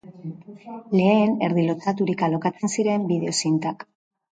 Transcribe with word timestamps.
Lehen, 1.01 1.37
erdi 1.49 1.67
lotsaturik, 1.69 2.27
alokatzen 2.31 2.77
ziren 2.77 3.09
bideo 3.15 3.41
zintak. 3.41 3.93